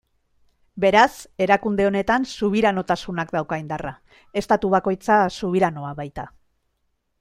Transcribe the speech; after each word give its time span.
Beraz, 0.85 1.11
erakunde 1.47 1.85
honetan 1.89 2.25
subiranotasunak 2.39 3.35
dauka 3.37 3.63
indarra, 3.65 3.95
estatu 4.45 4.75
bakoitza 4.79 5.23
subiranoa 5.41 5.97
baita. 6.03 6.31